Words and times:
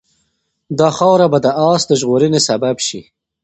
دا 0.79 0.89
خاوره 0.97 1.27
به 1.31 1.39
د 1.45 1.47
آس 1.71 1.81
د 1.87 1.91
ژغورنې 2.01 2.39
سبب 2.47 2.75
شي. 2.87 3.01